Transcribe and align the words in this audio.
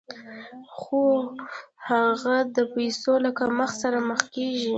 خو 0.77 0.99
هغه 1.89 2.35
د 2.55 2.57
پیسو 2.73 3.13
له 3.25 3.31
کمښت 3.39 3.75
سره 3.83 3.97
مخامخ 4.09 4.19
کېږي 4.35 4.69